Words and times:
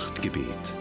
Nachtgebet. 0.00 0.74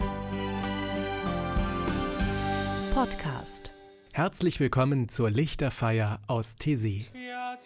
Podcast. 2.94 3.74
Herzlich 4.14 4.62
willkommen 4.62 5.10
zur 5.10 5.30
Lichterfeier 5.30 6.22
aus 6.28 6.56
Tesi. 6.56 7.06
Ja, 7.14 7.58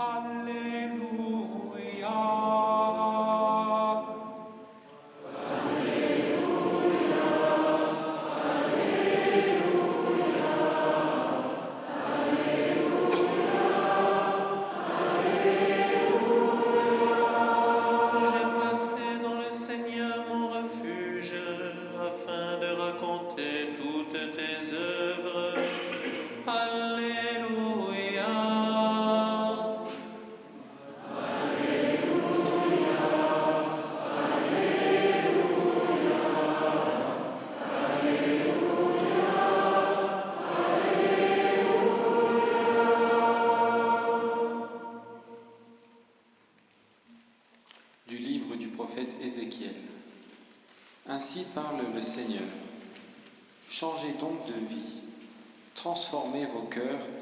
Hallelujah. 0.00 0.79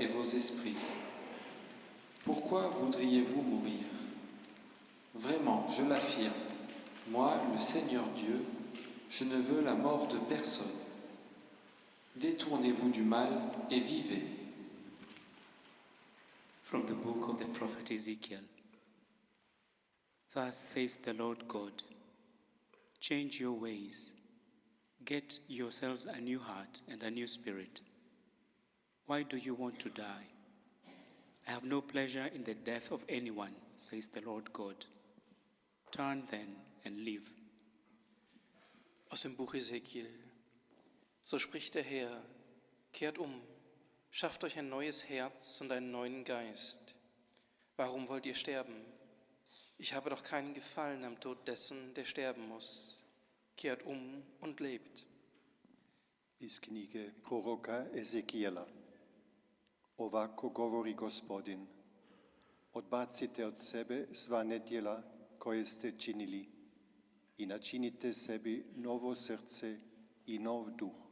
et 0.01 0.07
vos 0.07 0.23
esprits. 0.23 0.77
Pourquoi 2.25 2.69
voudriez-vous 2.69 3.43
mourir? 3.43 3.85
Vraiment, 5.15 5.67
je 5.69 5.83
l'affirme, 5.83 6.33
moi, 7.09 7.41
le 7.53 7.59
Seigneur 7.59 8.05
Dieu, 8.17 8.45
je 9.11 9.25
ne 9.25 9.37
veux 9.37 9.63
la 9.63 9.75
mort 9.75 10.09
de 10.09 10.19
personne. 10.19 10.67
Détournez-vous 12.17 12.91
du 12.91 13.03
mal 13.03 13.33
et 13.71 13.81
vivez. 13.81 14.23
From 16.63 16.85
the 16.85 16.93
book 16.93 17.29
of 17.29 17.41
the 17.41 17.51
prophet 17.53 17.91
Ezekiel. 17.91 18.43
Thus 20.35 20.57
says 20.57 20.99
the 20.99 21.15
Lord 21.15 21.49
God 21.49 21.73
Change 23.01 23.41
your 23.41 23.53
ways, 23.53 24.15
get 25.05 25.39
yourselves 25.49 26.05
a 26.05 26.21
new 26.21 26.41
heart 26.41 26.83
and 26.91 27.03
a 27.03 27.11
new 27.11 27.27
spirit. 27.27 27.81
Why 29.09 29.23
do 29.23 29.39
you 29.39 29.55
want 29.55 29.79
to 29.79 29.89
die? 29.89 30.27
I 31.47 31.51
have 31.51 31.65
no 31.65 31.81
pleasure 31.81 32.27
in 32.35 32.45
the 32.45 32.53
death 32.53 32.93
of 32.93 33.07
anyone, 33.09 33.55
says 33.79 34.09
the 34.09 34.21
Lord 34.21 34.53
God. 34.53 34.85
Turn 35.91 36.25
then 36.31 36.57
and 36.85 37.03
live. 37.07 37.27
Aus 39.11 39.23
dem 39.23 39.35
Buch 39.35 39.55
Ezekiel. 39.55 40.07
So 41.23 41.39
spricht 41.39 41.75
der 41.75 41.85
Herr: 41.85 42.23
Kehrt 42.93 43.19
um, 43.19 43.33
schafft 44.11 44.45
euch 44.45 44.59
ein 44.59 44.69
neues 44.69 45.09
Herz 45.09 45.59
und 45.63 45.73
einen 45.73 45.91
neuen 45.91 46.25
Geist. 46.25 46.95
Warum 47.79 48.09
wollt 48.09 48.27
ihr 48.27 48.35
sterben? 48.35 48.77
Ich 49.79 49.95
habe 49.95 50.11
doch 50.11 50.23
keinen 50.23 50.53
Gefallen 50.53 51.03
am 51.05 51.19
Tod 51.19 51.49
dessen, 51.49 51.95
der 51.95 52.05
sterben 52.05 52.47
muss. 52.49 53.07
Kehrt 53.57 53.85
um 53.85 54.23
und 54.41 54.61
lebt. 54.61 55.07
Ist 56.41 56.59
Iskinige 56.59 57.11
Proroka 57.23 57.87
Ezekiela. 57.95 58.67
Ovako 59.99 60.49
govori 60.49 60.95
gospodin. 60.95 61.67
Odbacite 62.73 63.47
od 63.47 63.55
sebe 63.59 64.07
sva 64.13 64.43
nedjela 64.43 65.03
koje 65.39 65.65
ste 65.65 65.99
činili 65.99 66.49
i 67.39 67.47
načinite 67.47 68.13
sebi 68.13 68.67
novo 68.77 69.15
srce 69.15 69.79
i 70.27 70.39
nov 70.39 70.71
duh. 70.71 71.09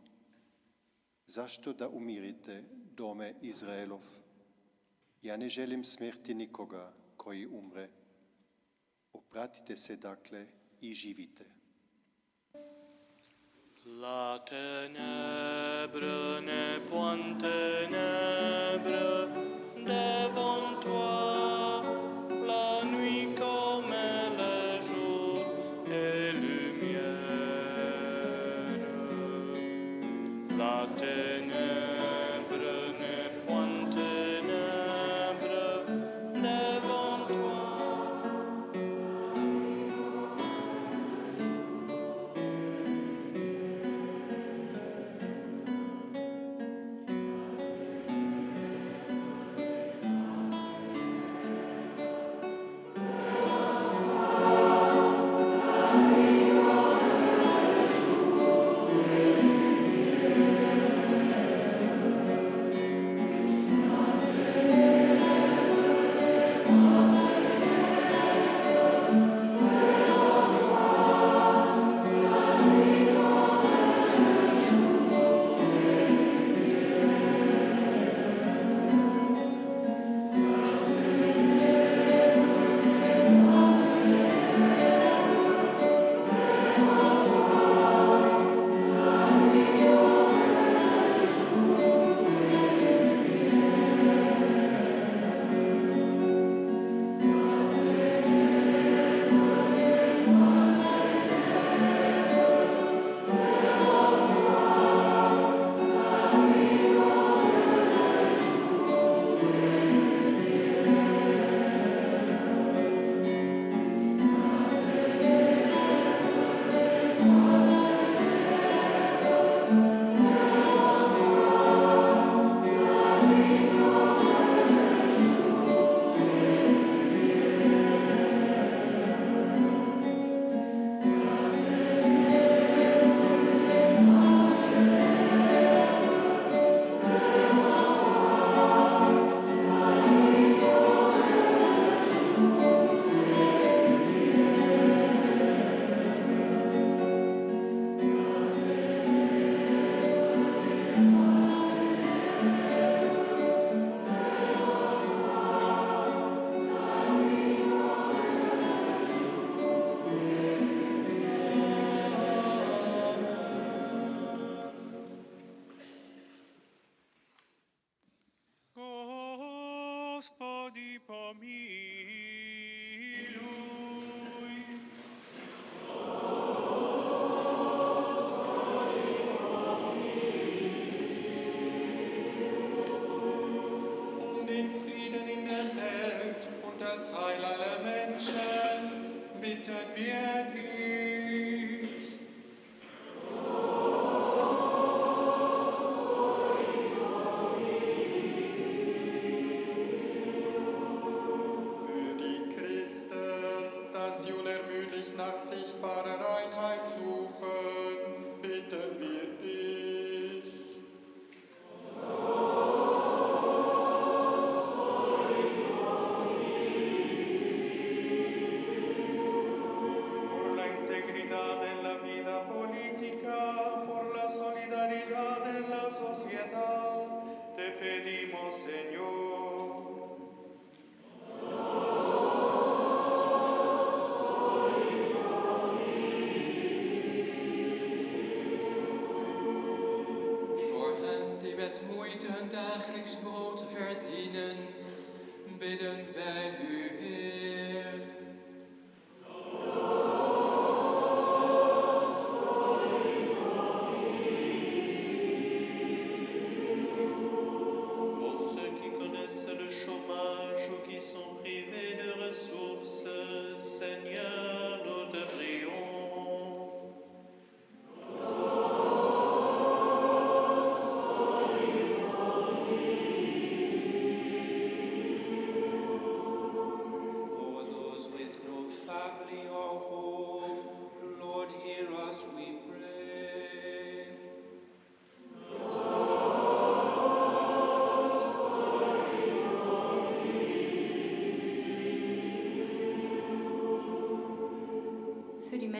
Zašto 1.26 1.72
da 1.72 1.88
umirite, 1.88 2.64
dome 2.92 3.34
Izraelov? 3.42 4.04
Ja 5.22 5.36
ne 5.36 5.48
želim 5.48 5.84
smrti 5.84 6.34
nikoga 6.34 6.92
koji 7.16 7.46
umre. 7.46 7.88
Opratite 9.12 9.76
se 9.76 9.96
dakle 9.96 10.46
i 10.80 10.94
živite. 10.94 11.44
La 13.86 14.42
tenebră 14.44 16.18
ne 16.44 16.78
poantenebră, 16.90 17.48
devant 19.84 20.85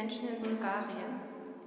Menschen 0.06 0.28
in 0.28 0.40
Bulgarien, 0.40 1.18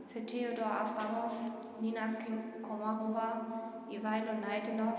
für 0.08 0.25
Theodor 0.25 0.72
Avramov, 0.72 1.34
Nina 1.81 2.15
Komarova, 2.62 3.84
Ivailo 3.91 4.31
Naidenov, 4.39 4.98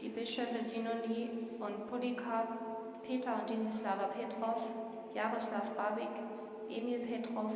die 0.00 0.08
Bischöfe 0.08 0.64
Sinoni 0.64 1.28
und 1.60 1.86
Polycarp, 1.90 2.48
Peter 3.02 3.34
und 3.42 3.50
Desislava 3.50 4.06
Petrov, 4.06 4.62
Jaroslav 5.12 5.70
Babik, 5.76 6.08
Emil 6.70 7.00
Petrov, 7.00 7.52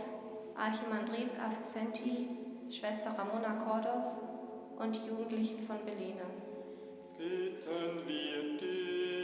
Archimandrit 0.54 1.30
Avzenti, 1.40 2.28
Schwester 2.68 3.12
Ramona 3.16 3.54
Kordos 3.54 4.18
und 4.78 4.94
die 4.94 5.08
Jugendlichen 5.08 5.62
von 5.62 5.78
Belene. 5.86 6.26
Bitten 7.16 8.06
wir 8.06 8.58
dich. 8.58 9.19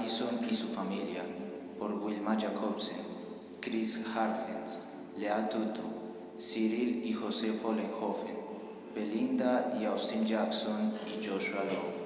Harrison 0.00 0.40
y 0.50 0.54
su 0.54 0.68
familia, 0.68 1.22
por 1.78 1.92
Wilma 1.92 2.34
Jacobsen, 2.34 3.02
Chris 3.60 4.02
Hargens, 4.14 4.78
Lea 5.14 5.46
Tutu, 5.50 5.82
Cyril 6.38 7.02
y 7.04 7.12
José 7.12 7.52
Follenhofen, 7.52 8.34
Belinda 8.94 9.76
y 9.78 9.84
Austin 9.84 10.24
Jackson 10.26 10.94
y 11.06 11.22
Joshua 11.22 11.64
Lowe. 11.64 12.00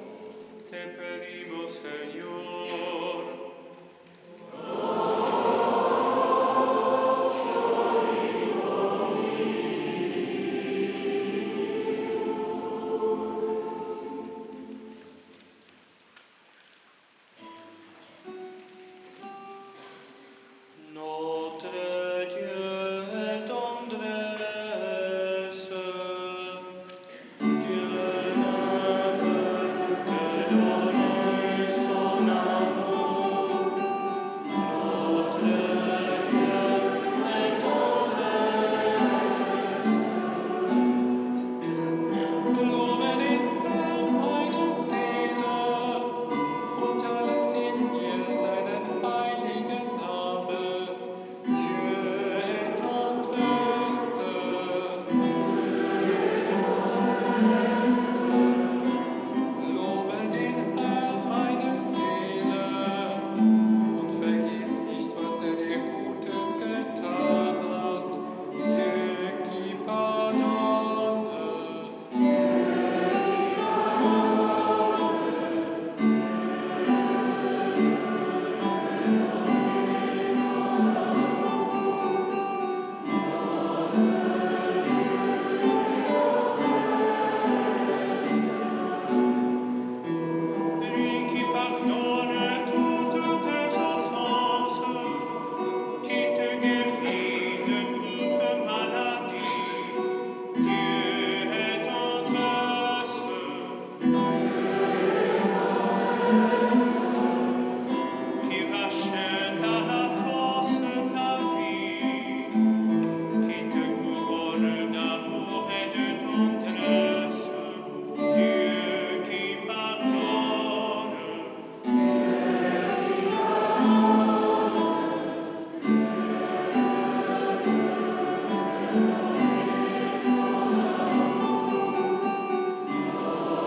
Te 0.69 0.89
pedimos, 0.89 1.71
Señor, 1.71 3.45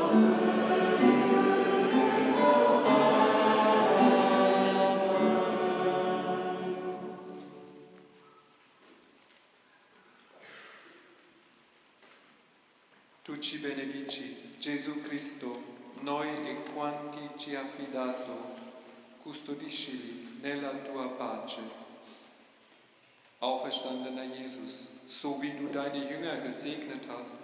Tu 0.08 0.14
ci 13.40 13.58
benedici, 13.58 14.56
Gesù 14.58 15.02
Cristo, 15.02 15.62
noi 16.00 16.30
e 16.48 16.64
quanti 16.74 17.20
ci 17.36 17.56
ha 17.56 17.62
affidato, 17.62 18.56
custodiscili 19.22 20.38
nella 20.40 20.70
tua 20.70 21.10
pace. 21.10 21.60
Auferstandener 23.40 24.24
Jesus, 24.24 24.88
so 25.06 25.38
wie 25.42 25.52
du 25.52 25.68
deine 25.68 26.10
Jünger 26.10 26.38
gesegnet 26.38 27.06
hast, 27.10 27.42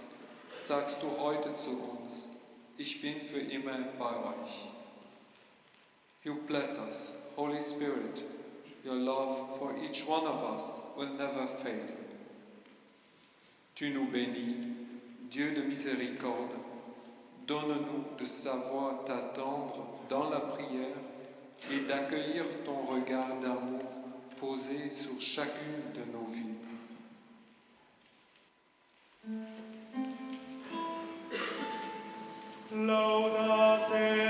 sagst 0.53 1.01
du 1.01 1.19
heute 1.19 1.53
zu 1.55 1.71
uns, 1.71 2.32
ich 2.77 3.01
bin 3.01 3.21
für 3.21 3.39
immer 3.39 3.77
bei 3.99 4.15
euch. 4.15 4.69
You 6.23 6.35
bless 6.47 6.79
us, 6.79 7.21
Holy 7.35 7.59
Spirit, 7.59 8.23
your 8.85 8.95
love 8.95 9.57
for 9.57 9.73
each 9.83 10.07
one 10.07 10.25
of 10.25 10.55
us 10.55 10.81
will 10.97 11.09
never 11.17 11.45
fail. 11.47 11.97
Tu 13.75 13.89
nous 13.89 14.05
bénis, 14.05 14.55
Dieu 15.29 15.51
de 15.53 15.61
miséricorde, 15.63 16.55
donne-nous 17.47 18.17
de 18.17 18.25
savoir 18.25 19.03
t'attendre 19.03 19.85
dans 20.07 20.29
la 20.29 20.39
prière 20.39 20.95
et 21.71 21.79
d'accueillir 21.87 22.45
ton 22.63 22.81
regard 22.81 23.39
d'amour 23.39 23.81
posé 24.39 24.89
sur 24.89 25.19
chacune 25.19 25.91
de 25.93 26.11
nos 26.11 26.25
vies. 26.25 26.53
Laudate 32.73 34.22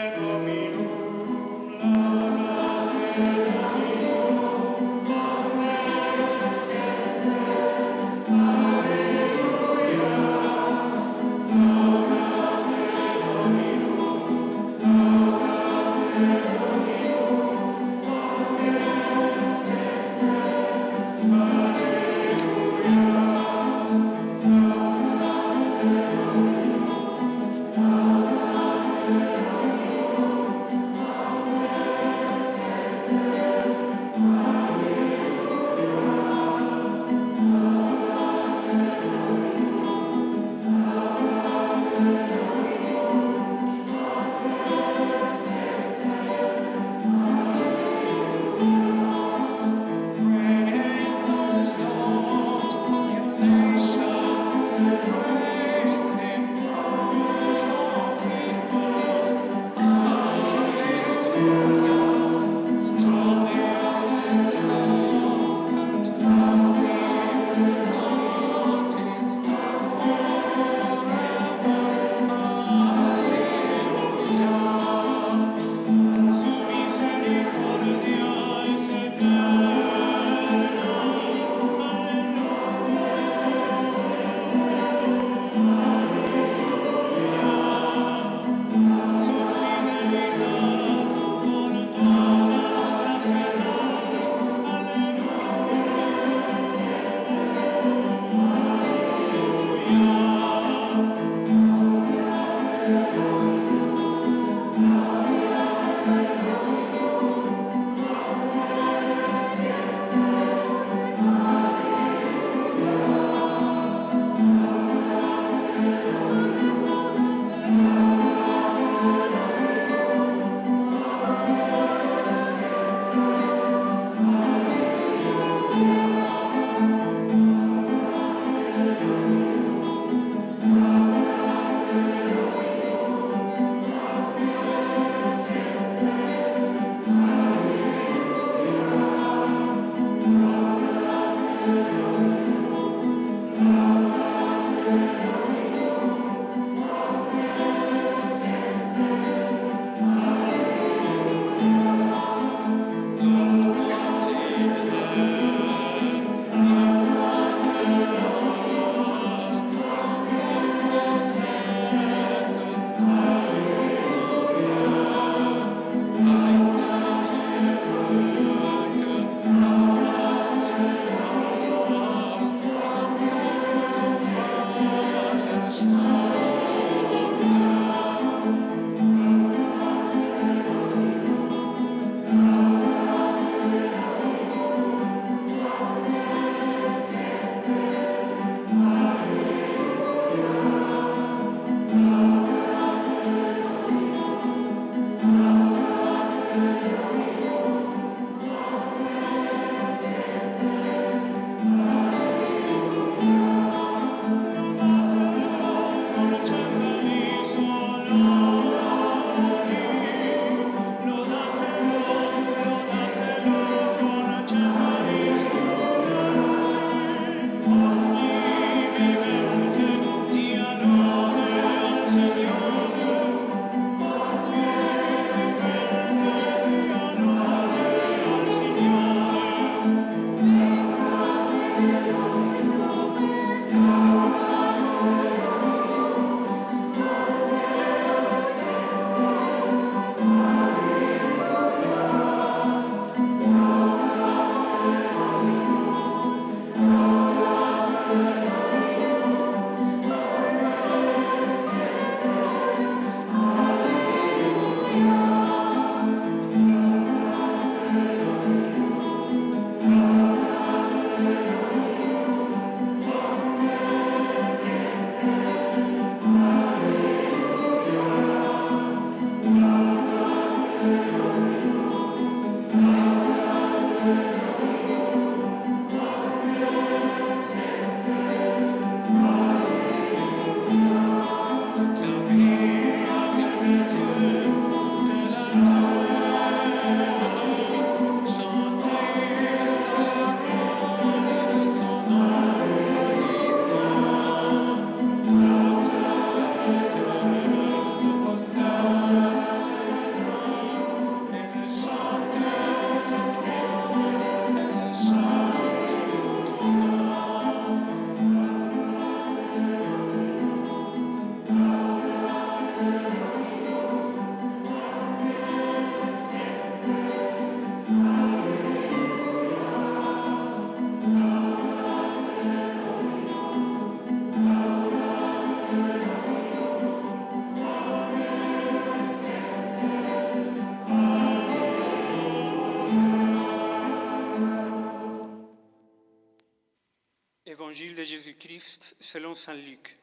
Évangile 337.73 337.95
de 337.95 338.03
Jésus-Christ 338.03 338.95
selon 338.99 339.33
Saint 339.33 339.55
Luc. 339.55 339.97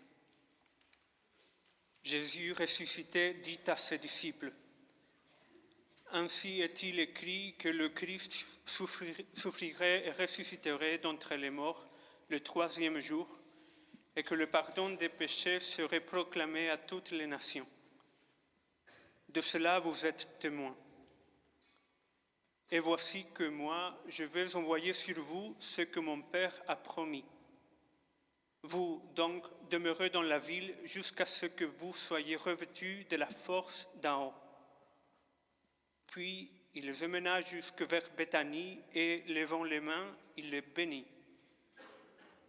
Jésus 2.03 2.53
ressuscité 2.53 3.35
dit 3.35 3.61
à 3.69 3.77
ses 3.77 3.97
disciples, 3.99 4.53
Ainsi 6.11 6.63
est-il 6.63 6.99
écrit 6.99 7.55
que 7.61 7.69
le 7.69 7.89
Christ 7.89 8.45
souffrir- 8.67 9.25
souffrirait 9.35 10.05
et 10.05 10.11
ressusciterait 10.11 10.99
d'entre 10.99 11.37
les 11.37 11.51
morts 11.51 11.87
le 12.29 12.41
troisième 12.41 12.99
jour, 12.99 13.29
et 14.17 14.25
que 14.25 14.35
le 14.35 14.49
pardon 14.49 14.91
des 14.91 15.09
péchés 15.09 15.61
serait 15.61 16.01
proclamé 16.01 16.71
à 16.71 16.77
toutes 16.77 17.13
les 17.13 17.29
nations. 17.29 17.69
De 19.29 19.41
cela 19.41 19.79
vous 19.79 20.07
êtes 20.07 20.41
témoins. 20.41 20.77
Et 22.73 22.81
voici 22.81 23.27
que 23.33 23.49
moi, 23.49 23.97
je 24.09 24.25
vais 24.25 24.57
envoyer 24.57 24.93
sur 24.93 25.23
vous 25.23 25.55
ce 25.61 25.83
que 25.83 26.01
mon 26.01 26.21
Père 26.21 26.61
a 26.67 26.75
promis. 26.75 27.25
Vous, 28.63 29.03
donc, 29.15 29.45
demeurez 29.71 30.11
dans 30.11 30.23
la 30.23 30.39
ville 30.39 30.75
jusqu'à 30.85 31.25
ce 31.25 31.47
que 31.47 31.65
vous 31.65 31.95
soyez 31.95 32.37
revêtus 32.37 33.07
de 33.09 33.17
la 33.17 33.27
force 33.27 33.89
d'en 34.03 34.27
haut. 34.27 34.35
Puis 36.07 36.51
il 36.75 36.87
les 36.87 37.05
emmena 37.05 37.41
jusque 37.43 37.83
vers 37.83 38.03
Béthanie 38.17 38.81
et, 38.95 39.23
levant 39.29 39.65
les 39.65 39.81
mains, 39.81 40.15
il 40.37 40.51
les 40.51 40.61
bénit. 40.61 41.07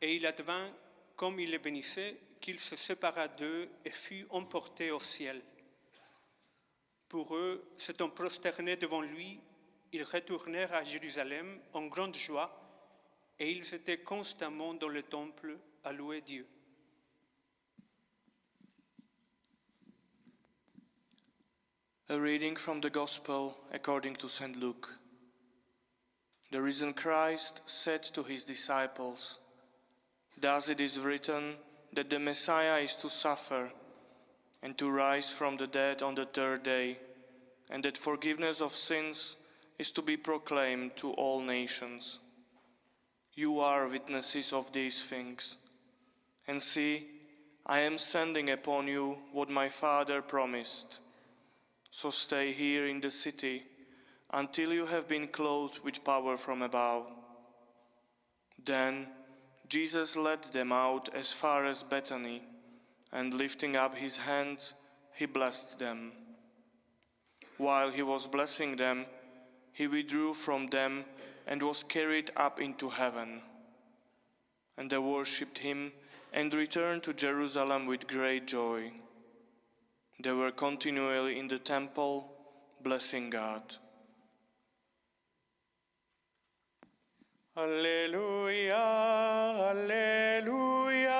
Et 0.01 0.15
il 0.15 0.25
advint, 0.25 0.71
comme 1.15 1.39
il 1.39 1.51
les 1.51 1.59
bénissait, 1.59 2.17
qu'il 2.39 2.59
se 2.59 2.75
sépara 2.75 3.27
d'eux 3.27 3.69
et 3.85 3.91
fut 3.91 4.25
emporté 4.29 4.91
au 4.91 4.99
ciel. 4.99 5.41
Pour 7.07 7.35
eux, 7.35 7.71
s'étant 7.77 8.09
prosternés 8.09 8.77
devant 8.77 9.01
lui, 9.01 9.39
ils 9.91 10.03
retournèrent 10.03 10.73
à 10.73 10.83
Jérusalem 10.83 11.59
en 11.73 11.85
grande 11.85 12.15
joie 12.15 12.57
et 13.37 13.51
ils 13.51 13.73
étaient 13.73 13.99
constamment 13.99 14.73
dans 14.73 14.87
le 14.87 15.03
temple 15.03 15.57
à 15.83 15.97
louer 15.97 16.21
Dieu. 16.21 16.45
A 22.09 22.19
reading 22.19 22.55
from 22.55 22.81
the 22.81 22.89
Gospel 22.89 23.57
according 23.73 24.15
to 24.17 24.29
St. 24.29 24.59
Luke. 24.59 24.89
The 26.51 26.61
risen 26.61 26.93
Christ 26.93 27.61
said 27.65 28.03
to 28.13 28.23
his 28.23 28.43
disciples, 28.43 29.39
Thus 30.37 30.69
it 30.69 30.81
is 30.81 30.99
written 30.99 31.55
that 31.93 32.09
the 32.09 32.19
Messiah 32.19 32.77
is 32.79 32.95
to 32.97 33.09
suffer 33.09 33.71
and 34.61 34.77
to 34.77 34.91
rise 34.91 35.31
from 35.31 35.57
the 35.57 35.67
dead 35.67 36.03
on 36.03 36.15
the 36.15 36.25
third 36.25 36.63
day, 36.63 36.99
and 37.71 37.83
that 37.83 37.97
forgiveness 37.97 38.61
of 38.61 38.73
sins 38.73 39.37
is 39.79 39.89
to 39.91 40.01
be 40.01 40.17
proclaimed 40.17 40.95
to 40.97 41.11
all 41.13 41.41
nations. 41.41 42.19
You 43.33 43.61
are 43.61 43.87
witnesses 43.87 44.53
of 44.53 44.71
these 44.73 45.01
things. 45.01 45.57
And 46.47 46.61
see, 46.61 47.07
I 47.65 47.81
am 47.81 47.97
sending 47.97 48.49
upon 48.49 48.87
you 48.87 49.17
what 49.31 49.49
my 49.49 49.69
Father 49.69 50.21
promised. 50.21 50.99
So 51.91 52.09
stay 52.09 52.51
here 52.51 52.87
in 52.87 53.01
the 53.01 53.11
city 53.11 53.63
until 54.33 54.73
you 54.73 54.85
have 54.85 55.07
been 55.07 55.27
clothed 55.27 55.79
with 55.83 56.03
power 56.03 56.37
from 56.37 56.61
above. 56.61 57.11
Then 58.63 59.07
Jesus 59.67 60.15
led 60.15 60.43
them 60.45 60.71
out 60.71 61.09
as 61.13 61.31
far 61.31 61.65
as 61.65 61.83
Bethany, 61.83 62.41
and 63.11 63.33
lifting 63.33 63.75
up 63.75 63.95
his 63.95 64.17
hands, 64.17 64.73
he 65.15 65.25
blessed 65.25 65.79
them. 65.79 66.11
While 67.57 67.91
he 67.91 68.01
was 68.01 68.27
blessing 68.27 68.75
them, 68.75 69.05
he 69.73 69.87
withdrew 69.87 70.33
from 70.33 70.67
them 70.67 71.05
and 71.47 71.61
was 71.61 71.83
carried 71.83 72.31
up 72.35 72.59
into 72.59 72.89
heaven. 72.89 73.41
And 74.77 74.89
they 74.89 74.97
worshipped 74.97 75.59
him 75.59 75.91
and 76.31 76.53
returned 76.53 77.03
to 77.03 77.13
Jerusalem 77.13 77.85
with 77.85 78.07
great 78.07 78.47
joy. 78.47 78.91
They 80.23 80.31
were 80.31 80.51
continually 80.51 81.39
in 81.39 81.47
the 81.47 81.59
temple, 81.59 82.31
blessing 82.81 83.29
God. 83.29 83.75
Alleluia, 87.57 88.75
Alleluia, 89.71 91.11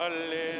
Alleluia. 0.00 0.59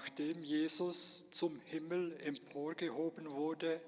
Nachdem 0.00 0.42
Jesus 0.42 1.30
zum 1.30 1.60
Himmel 1.66 2.18
emporgehoben 2.22 3.30
wurde, 3.30 3.82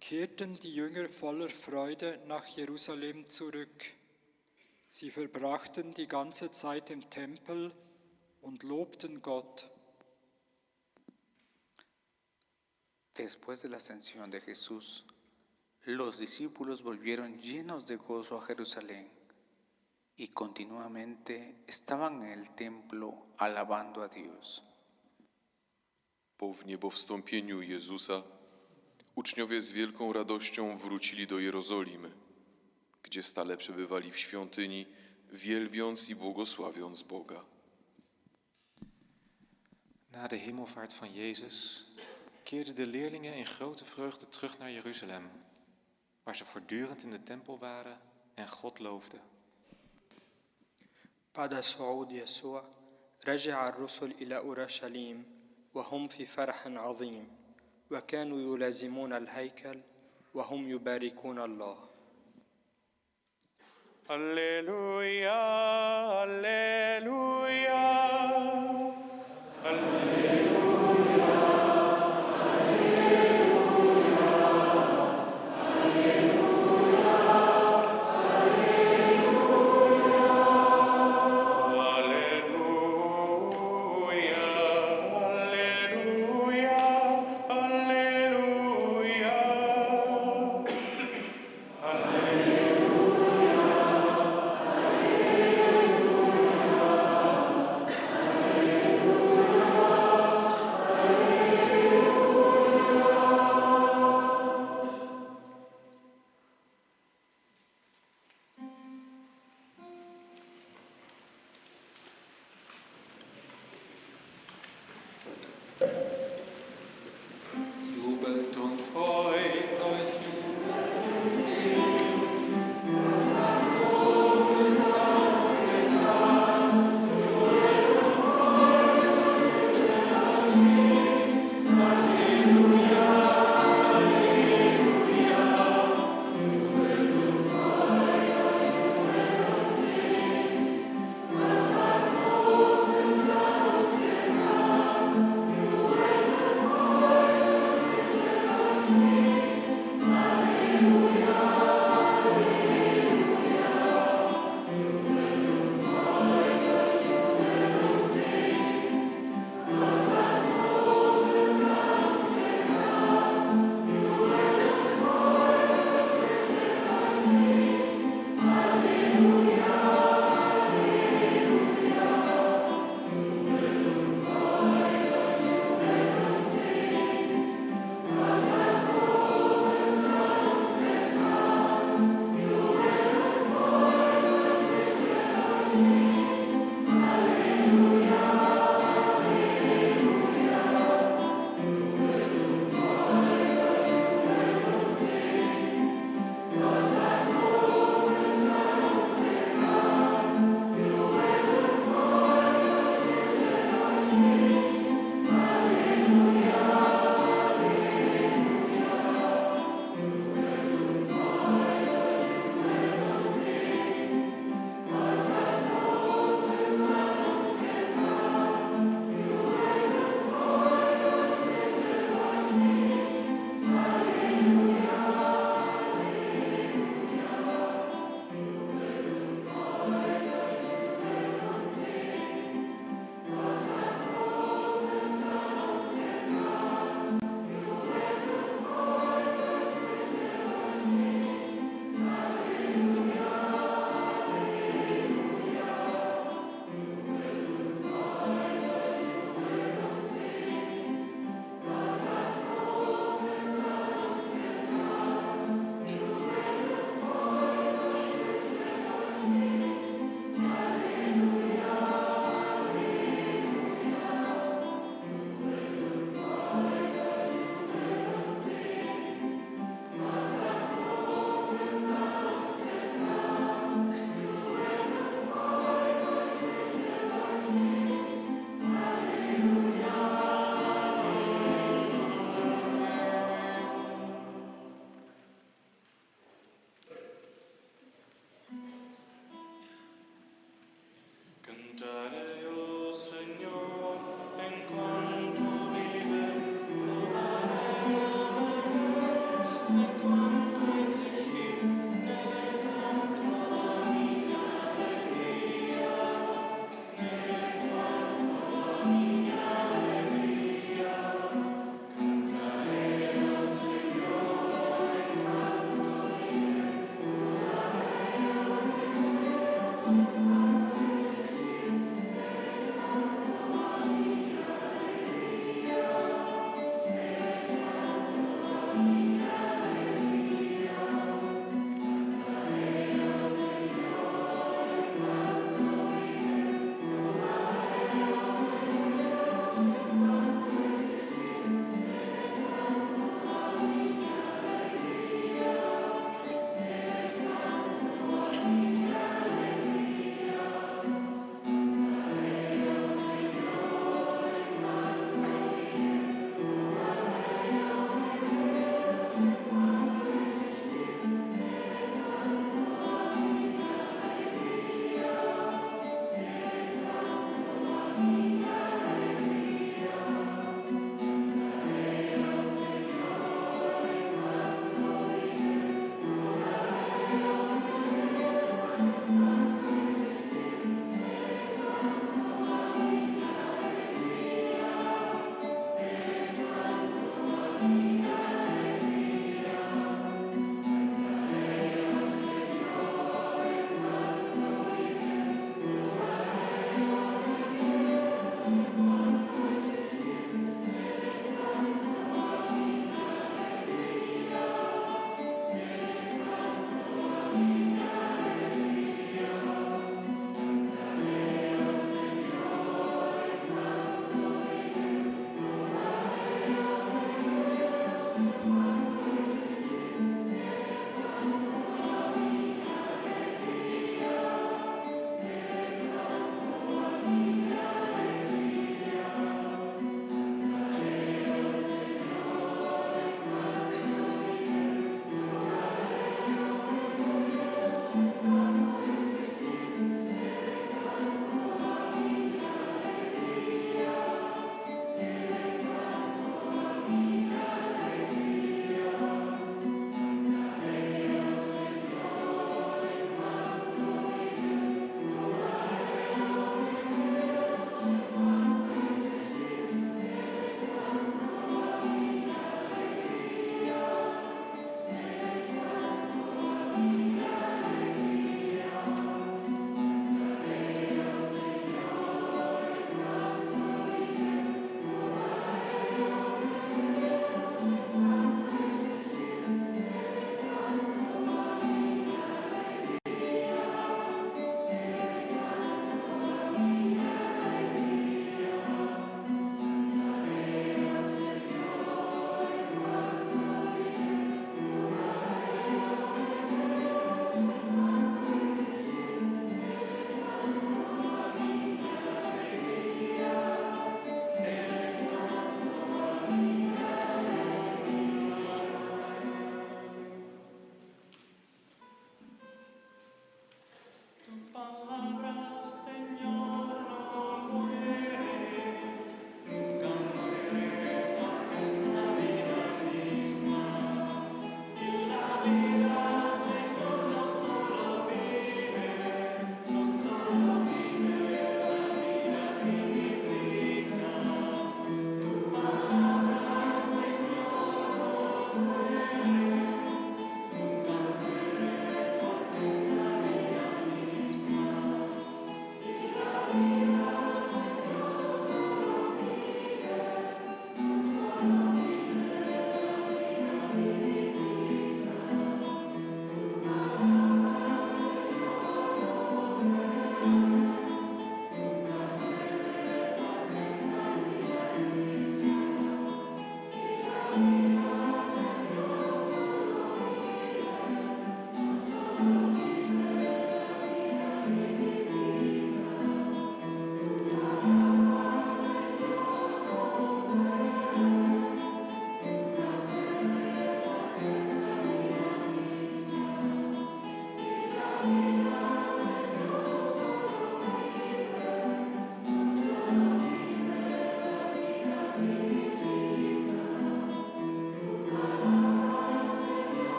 kehrten 0.00 0.58
die 0.60 0.74
Jünger 0.74 1.10
voller 1.10 1.50
Freude 1.50 2.22
nach 2.26 2.46
Jerusalem 2.46 3.28
zurück. 3.28 3.84
Sie 4.88 5.10
verbrachten 5.10 5.92
die 5.92 6.06
ganze 6.06 6.50
Zeit 6.50 6.90
im 6.90 7.10
Tempel 7.10 7.70
und 8.40 8.62
lobten 8.62 9.20
Gott. 9.20 9.70
Después 13.18 13.60
de 13.60 13.68
la 13.68 13.76
ascensión 13.76 14.30
de 14.30 14.40
Jesús, 14.40 15.04
los 15.82 16.16
discípulos 16.16 16.82
volvieron 16.82 17.38
llenos 17.42 17.84
de 17.84 17.96
gozo 17.96 18.38
a 18.38 18.46
Jerusalén 18.46 19.10
y 20.16 20.28
continuamente 20.28 21.62
estaban 21.66 22.22
en 22.22 22.32
el 22.32 22.54
templo 22.54 23.26
alabando 23.36 24.02
a 24.02 24.08
Dios. 24.08 24.62
Po 26.37 26.53
wniebowstąpieniu 26.53 27.61
Jezusa 27.61 28.23
uczniowie 29.15 29.61
z 29.61 29.71
wielką 29.71 30.13
radością 30.13 30.77
wrócili 30.77 31.27
do 31.27 31.39
Jerozolimy, 31.39 32.11
gdzie 33.03 33.23
stale 33.23 33.57
przebywali 33.57 34.11
w 34.11 34.17
świątyni, 34.17 34.85
wielbiąc 35.31 36.09
i 36.09 36.15
błogosławiąc 36.15 37.03
Boga. 37.03 37.43
Na 40.11 40.27
de 40.27 40.39
hemelvaart 40.39 40.93
van 40.93 41.13
Jezus 41.13 41.85
keerden 42.43 42.75
de 42.75 42.85
leerlingen 42.85 43.33
in 43.33 43.45
grote 43.45 43.85
vreugde 43.85 44.25
terug 44.25 44.59
naar 44.59 44.71
Jeruzalem, 44.71 45.29
waar 46.25 46.35
ze 46.35 46.45
voortdurend 46.45 47.03
in 47.03 47.11
de 47.11 47.23
tempel 47.23 47.57
waren 47.57 47.97
en 48.35 48.49
God 48.49 48.79
loofden. 48.79 49.19
بعد 51.35 51.59
صعود 51.59 52.11
يسوع 52.11 52.63
رجع 53.27 53.69
الرسل 53.69 54.11
إلى 54.11 54.37
أورشليم 54.37 55.32
وهم 55.74 56.06
في 56.08 56.26
فرح 56.26 56.66
عظيم 56.66 57.28
وكانوا 57.90 58.56
يلازمون 58.56 59.12
الهيكل 59.12 59.78
وهم 60.34 60.70
يباركون 60.70 61.38
الله 61.40 61.78
Alleluia, 64.06 65.32
Alleluia, 66.24 67.84
Alleluia. 69.64 70.03